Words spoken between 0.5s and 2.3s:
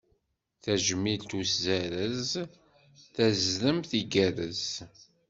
Tajmilt uzarez,